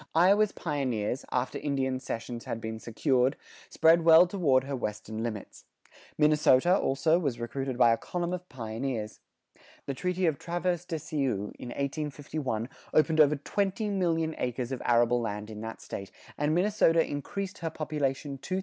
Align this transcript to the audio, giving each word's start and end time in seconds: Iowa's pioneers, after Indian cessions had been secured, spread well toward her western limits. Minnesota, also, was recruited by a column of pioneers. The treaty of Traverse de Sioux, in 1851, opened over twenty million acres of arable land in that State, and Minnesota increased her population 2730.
Iowa's 0.15 0.51
pioneers, 0.51 1.25
after 1.31 1.59
Indian 1.59 1.99
cessions 1.99 2.45
had 2.45 2.59
been 2.59 2.79
secured, 2.79 3.35
spread 3.69 4.01
well 4.01 4.25
toward 4.25 4.63
her 4.63 4.75
western 4.75 5.21
limits. 5.21 5.65
Minnesota, 6.17 6.75
also, 6.75 7.19
was 7.19 7.39
recruited 7.39 7.77
by 7.77 7.91
a 7.93 7.97
column 7.97 8.33
of 8.33 8.47
pioneers. 8.49 9.19
The 9.85 9.93
treaty 9.93 10.25
of 10.25 10.39
Traverse 10.39 10.85
de 10.85 10.97
Sioux, 10.97 11.51
in 11.59 11.67
1851, 11.69 12.67
opened 12.95 13.19
over 13.19 13.35
twenty 13.35 13.89
million 13.91 14.33
acres 14.39 14.71
of 14.71 14.81
arable 14.85 15.21
land 15.21 15.51
in 15.51 15.61
that 15.61 15.81
State, 15.81 16.09
and 16.35 16.55
Minnesota 16.55 17.05
increased 17.05 17.59
her 17.59 17.69
population 17.69 18.39
2730. 18.39 18.59